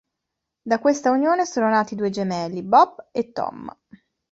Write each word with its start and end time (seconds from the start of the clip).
Da 0.63 0.79
questa 0.79 1.11
unione 1.11 1.45
sono 1.45 1.69
nati 1.69 1.93
due 1.93 2.09
gemelli: 2.09 2.63
Bob 2.63 3.09
e 3.11 3.31
Tom. 3.31 3.69